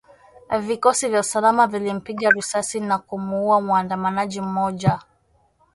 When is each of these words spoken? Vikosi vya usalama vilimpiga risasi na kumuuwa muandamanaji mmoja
Vikosi 0.59 1.07
vya 1.09 1.19
usalama 1.19 1.67
vilimpiga 1.67 2.29
risasi 2.29 2.79
na 2.79 2.97
kumuuwa 2.99 3.61
muandamanaji 3.61 4.41
mmoja 4.41 4.99